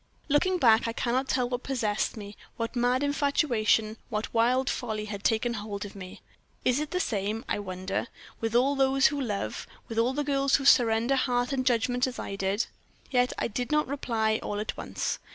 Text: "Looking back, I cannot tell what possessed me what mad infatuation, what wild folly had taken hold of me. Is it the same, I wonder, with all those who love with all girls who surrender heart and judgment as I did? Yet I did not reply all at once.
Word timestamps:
"Looking 0.29 0.57
back, 0.57 0.87
I 0.87 0.93
cannot 0.93 1.27
tell 1.27 1.47
what 1.47 1.61
possessed 1.61 2.17
me 2.17 2.35
what 2.57 2.75
mad 2.75 3.03
infatuation, 3.03 3.97
what 4.09 4.33
wild 4.33 4.67
folly 4.67 5.05
had 5.05 5.23
taken 5.23 5.53
hold 5.53 5.85
of 5.85 5.95
me. 5.95 6.21
Is 6.65 6.79
it 6.79 6.89
the 6.89 6.99
same, 6.99 7.45
I 7.47 7.59
wonder, 7.59 8.07
with 8.39 8.55
all 8.55 8.75
those 8.75 9.05
who 9.13 9.21
love 9.21 9.67
with 9.87 9.99
all 9.99 10.15
girls 10.15 10.55
who 10.55 10.65
surrender 10.65 11.15
heart 11.15 11.53
and 11.53 11.67
judgment 11.67 12.07
as 12.07 12.17
I 12.17 12.35
did? 12.35 12.65
Yet 13.11 13.31
I 13.37 13.47
did 13.47 13.71
not 13.71 13.85
reply 13.87 14.39
all 14.41 14.59
at 14.59 14.75
once. 14.75 15.19